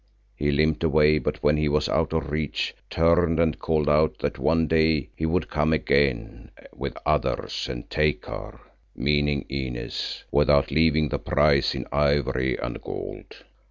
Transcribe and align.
He 0.35 0.49
limped 0.49 0.83
away 0.83 1.19
but 1.19 1.43
when 1.43 1.57
he 1.57 1.69
was 1.69 1.87
out 1.87 2.11
of 2.11 2.31
reach, 2.31 2.73
turned 2.89 3.39
and 3.39 3.59
called 3.59 3.87
out 3.87 4.17
that 4.17 4.39
one 4.39 4.65
day 4.65 5.09
he 5.15 5.27
would 5.27 5.47
come 5.47 5.73
again 5.73 6.49
with 6.75 6.97
others 7.05 7.67
and 7.69 7.87
take 7.87 8.25
her, 8.25 8.59
meaning 8.95 9.45
Inez, 9.47 10.23
without 10.31 10.71
leaving 10.71 11.09
the 11.09 11.19
price 11.19 11.75
in 11.75 11.85
ivory 11.91 12.57
and 12.57 12.81
gold. 12.81 13.27